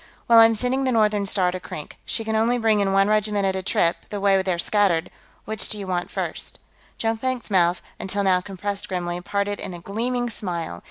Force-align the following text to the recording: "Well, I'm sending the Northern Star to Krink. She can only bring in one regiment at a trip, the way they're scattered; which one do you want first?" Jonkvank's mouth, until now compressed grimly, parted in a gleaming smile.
"Well, 0.27 0.39
I'm 0.39 0.55
sending 0.55 0.83
the 0.83 0.91
Northern 0.91 1.27
Star 1.27 1.51
to 1.51 1.59
Krink. 1.59 1.95
She 2.05 2.23
can 2.23 2.35
only 2.35 2.57
bring 2.57 2.79
in 2.79 2.91
one 2.91 3.07
regiment 3.07 3.45
at 3.45 3.55
a 3.55 3.61
trip, 3.61 3.97
the 4.09 4.19
way 4.19 4.41
they're 4.41 4.57
scattered; 4.57 5.11
which 5.45 5.61
one 5.61 5.67
do 5.69 5.77
you 5.77 5.85
want 5.85 6.09
first?" 6.09 6.57
Jonkvank's 6.97 7.51
mouth, 7.51 7.83
until 7.99 8.23
now 8.23 8.41
compressed 8.41 8.89
grimly, 8.89 9.21
parted 9.21 9.59
in 9.59 9.75
a 9.75 9.79
gleaming 9.79 10.27
smile. 10.31 10.79